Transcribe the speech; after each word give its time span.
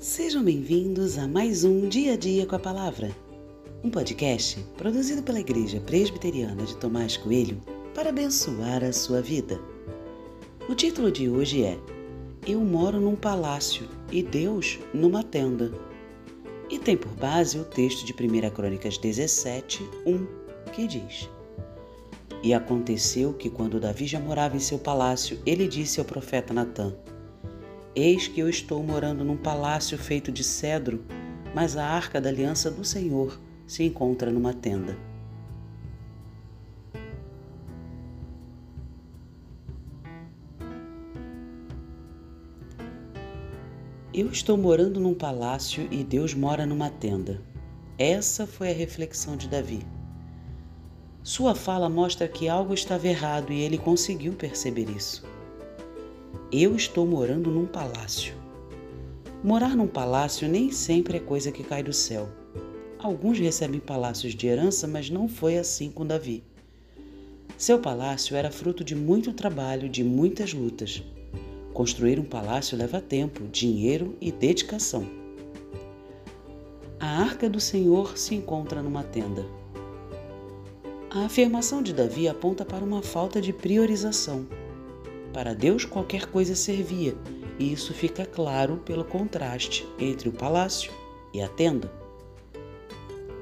Sejam 0.00 0.44
bem-vindos 0.44 1.18
a 1.18 1.26
mais 1.26 1.64
um 1.64 1.88
Dia 1.88 2.12
a 2.12 2.16
Dia 2.16 2.46
com 2.46 2.54
a 2.54 2.58
Palavra, 2.58 3.10
um 3.82 3.90
podcast 3.90 4.64
produzido 4.76 5.24
pela 5.24 5.40
Igreja 5.40 5.80
Presbiteriana 5.80 6.62
de 6.62 6.76
Tomás 6.76 7.16
Coelho 7.16 7.60
para 7.96 8.10
abençoar 8.10 8.84
a 8.84 8.92
sua 8.92 9.20
vida. 9.20 9.60
O 10.68 10.74
título 10.76 11.10
de 11.10 11.28
hoje 11.28 11.64
é 11.64 11.76
Eu 12.46 12.60
moro 12.60 13.00
num 13.00 13.16
palácio 13.16 13.88
e 14.12 14.22
Deus 14.22 14.78
numa 14.94 15.24
tenda. 15.24 15.72
E 16.70 16.78
tem 16.78 16.96
por 16.96 17.10
base 17.16 17.58
o 17.58 17.64
texto 17.64 18.06
de 18.06 18.12
1 18.12 18.50
Crônicas 18.50 18.98
17, 18.98 19.82
1, 20.06 20.26
que 20.72 20.86
diz: 20.86 21.28
E 22.40 22.54
aconteceu 22.54 23.32
que 23.32 23.50
quando 23.50 23.80
Davi 23.80 24.06
já 24.06 24.20
morava 24.20 24.56
em 24.56 24.60
seu 24.60 24.78
palácio, 24.78 25.40
ele 25.44 25.66
disse 25.66 25.98
ao 25.98 26.06
profeta 26.06 26.54
Natã: 26.54 26.94
Eis 27.94 28.28
que 28.28 28.40
eu 28.40 28.48
estou 28.48 28.82
morando 28.82 29.24
num 29.24 29.36
palácio 29.36 29.96
feito 29.98 30.30
de 30.30 30.44
cedro, 30.44 31.04
mas 31.54 31.76
a 31.76 31.84
arca 31.84 32.20
da 32.20 32.28
aliança 32.28 32.70
do 32.70 32.84
Senhor 32.84 33.40
se 33.66 33.82
encontra 33.82 34.30
numa 34.30 34.52
tenda. 34.52 34.96
Eu 44.12 44.32
estou 44.32 44.56
morando 44.56 44.98
num 44.98 45.14
palácio 45.14 45.86
e 45.92 46.02
Deus 46.02 46.34
mora 46.34 46.66
numa 46.66 46.90
tenda. 46.90 47.40
Essa 47.96 48.46
foi 48.46 48.70
a 48.70 48.74
reflexão 48.74 49.36
de 49.36 49.48
Davi. 49.48 49.86
Sua 51.22 51.54
fala 51.54 51.88
mostra 51.88 52.26
que 52.26 52.48
algo 52.48 52.74
estava 52.74 53.06
errado 53.06 53.52
e 53.52 53.60
ele 53.60 53.76
conseguiu 53.76 54.32
perceber 54.32 54.88
isso. 54.90 55.24
Eu 56.50 56.74
estou 56.74 57.06
morando 57.06 57.50
num 57.50 57.66
palácio. 57.66 58.34
Morar 59.42 59.76
num 59.76 59.86
palácio 59.86 60.48
nem 60.48 60.72
sempre 60.72 61.18
é 61.18 61.20
coisa 61.20 61.52
que 61.52 61.62
cai 61.62 61.82
do 61.82 61.92
céu. 61.92 62.28
Alguns 62.98 63.38
recebem 63.38 63.78
palácios 63.78 64.34
de 64.34 64.46
herança, 64.46 64.88
mas 64.88 65.08
não 65.08 65.28
foi 65.28 65.58
assim 65.58 65.90
com 65.90 66.06
Davi. 66.06 66.42
Seu 67.56 67.78
palácio 67.78 68.36
era 68.36 68.50
fruto 68.50 68.82
de 68.82 68.94
muito 68.94 69.32
trabalho, 69.32 69.88
de 69.88 70.02
muitas 70.02 70.52
lutas. 70.52 71.02
Construir 71.72 72.18
um 72.18 72.24
palácio 72.24 72.76
leva 72.76 73.00
tempo, 73.00 73.46
dinheiro 73.46 74.16
e 74.20 74.32
dedicação. 74.32 75.06
A 76.98 77.06
arca 77.20 77.48
do 77.48 77.60
Senhor 77.60 78.18
se 78.18 78.34
encontra 78.34 78.82
numa 78.82 79.04
tenda. 79.04 79.46
A 81.10 81.24
afirmação 81.24 81.82
de 81.82 81.92
Davi 81.92 82.28
aponta 82.28 82.64
para 82.64 82.84
uma 82.84 83.02
falta 83.02 83.40
de 83.40 83.52
priorização. 83.52 84.46
Para 85.38 85.54
Deus 85.54 85.84
qualquer 85.84 86.26
coisa 86.26 86.56
servia, 86.56 87.14
e 87.60 87.72
isso 87.72 87.94
fica 87.94 88.26
claro 88.26 88.78
pelo 88.78 89.04
contraste 89.04 89.86
entre 89.96 90.28
o 90.28 90.32
palácio 90.32 90.90
e 91.32 91.40
a 91.40 91.46
tenda. 91.46 91.92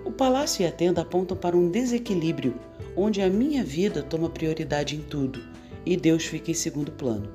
O 0.04 0.12
palácio 0.12 0.62
e 0.62 0.66
a 0.66 0.70
tenda 0.70 1.00
apontam 1.00 1.34
para 1.34 1.56
um 1.56 1.70
desequilíbrio 1.70 2.54
onde 2.94 3.22
a 3.22 3.30
minha 3.30 3.64
vida 3.64 4.02
toma 4.02 4.28
prioridade 4.28 4.94
em 4.94 5.00
tudo 5.00 5.42
e 5.86 5.96
Deus 5.96 6.26
fica 6.26 6.50
em 6.50 6.54
segundo 6.54 6.92
plano. 6.92 7.30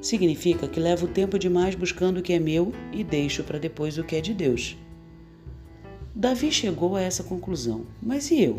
Significa 0.00 0.66
que 0.66 0.80
levo 0.80 1.06
tempo 1.06 1.38
demais 1.38 1.74
buscando 1.74 2.20
o 2.20 2.22
que 2.22 2.32
é 2.32 2.38
meu 2.38 2.72
e 2.90 3.04
deixo 3.04 3.44
para 3.44 3.58
depois 3.58 3.98
o 3.98 4.04
que 4.04 4.16
é 4.16 4.20
de 4.22 4.32
Deus. 4.32 4.78
Davi 6.14 6.50
chegou 6.50 6.96
a 6.96 7.02
essa 7.02 7.22
conclusão, 7.22 7.84
mas 8.02 8.30
e 8.30 8.44
eu? 8.44 8.58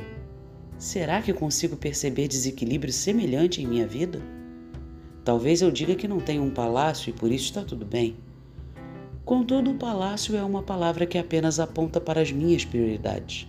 Será 0.78 1.20
que 1.20 1.34
consigo 1.34 1.76
perceber 1.76 2.28
desequilíbrio 2.28 2.94
semelhante 2.94 3.60
em 3.60 3.66
minha 3.66 3.88
vida? 3.88 4.35
Talvez 5.26 5.64
eu 5.64 5.72
diga 5.72 5.96
que 5.96 6.08
não 6.08 6.20
tenho 6.20 6.44
um 6.44 6.52
palácio 6.52 7.10
e 7.10 7.14
por 7.14 7.32
isso 7.32 7.46
está 7.46 7.64
tudo 7.64 7.84
bem. 7.84 8.16
Contudo, 9.26 9.72
o 9.72 9.76
palácio 9.76 10.38
é 10.38 10.44
uma 10.44 10.62
palavra 10.62 11.08
que 11.08 11.18
apenas 11.18 11.60
aponta 11.60 12.00
para 12.00 12.22
as 12.22 12.32
minhas 12.32 12.64
prioridades. 12.64 13.48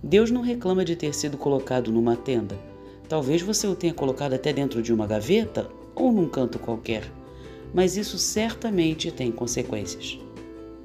Deus 0.00 0.30
não 0.30 0.40
reclama 0.40 0.84
de 0.84 0.94
ter 0.94 1.12
sido 1.12 1.36
colocado 1.36 1.90
numa 1.90 2.14
tenda. 2.14 2.56
Talvez 3.08 3.42
você 3.42 3.66
o 3.66 3.74
tenha 3.74 3.92
colocado 3.92 4.34
até 4.34 4.52
dentro 4.52 4.80
de 4.80 4.94
uma 4.94 5.04
gaveta 5.04 5.68
ou 5.96 6.12
num 6.12 6.28
canto 6.28 6.60
qualquer, 6.60 7.10
mas 7.74 7.96
isso 7.96 8.16
certamente 8.16 9.10
tem 9.10 9.32
consequências. 9.32 10.16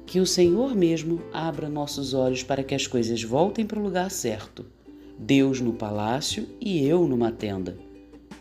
Que 0.06 0.18
o 0.18 0.26
Senhor 0.26 0.74
mesmo 0.74 1.22
abra 1.32 1.68
nossos 1.68 2.14
olhos 2.14 2.42
para 2.42 2.64
que 2.64 2.74
as 2.74 2.84
coisas 2.84 3.22
voltem 3.22 3.64
para 3.64 3.78
o 3.78 3.82
lugar 3.82 4.10
certo. 4.10 4.66
Deus 5.16 5.60
no 5.60 5.72
palácio 5.72 6.48
e 6.60 6.84
eu 6.84 7.06
numa 7.06 7.30
tenda. 7.30 7.78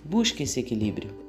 Busque 0.04 0.42
esse 0.42 0.60
equilíbrio. 0.60 1.29